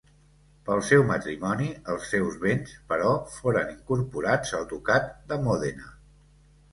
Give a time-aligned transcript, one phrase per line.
[0.67, 5.93] Pel seu matrimoni els seus béns, però, foren incorporats al Ducat de Mòdena.